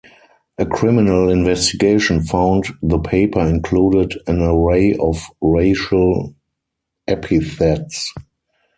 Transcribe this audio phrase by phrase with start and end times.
[0.57, 6.33] A criminal investigation found the paper included an array of racial
[7.07, 8.11] epithets.